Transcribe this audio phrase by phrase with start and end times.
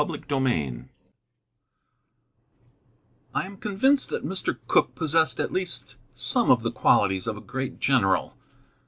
[0.03, 0.85] CHAPTER XV
[3.35, 4.57] I am convinced that Mr.
[4.67, 8.35] Cooke possessed at least some of the qualities of a great general.